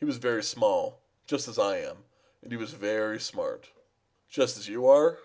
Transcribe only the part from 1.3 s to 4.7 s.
as I am, and he was very smart." "Just as